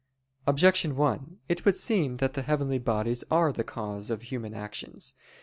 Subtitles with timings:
[0.47, 5.13] Objection 1: It would seem that the heavenly bodies are the cause of human actions.